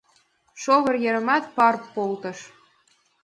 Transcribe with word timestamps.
Шовыр 0.61 0.95
йыремат 1.03 1.43
пар 1.55 1.75
полдыш. 1.93 2.39